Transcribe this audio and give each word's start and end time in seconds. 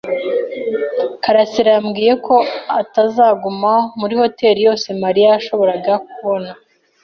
karasira 1.23 1.69
yambwiye 1.75 2.13
ko 2.27 2.35
atazaguma 2.81 3.71
muri 3.99 4.13
hoteri 4.21 4.59
yose 4.67 4.87
Mariya 5.03 5.27
yashoboraga 5.35 5.93
kubona. 6.13 6.51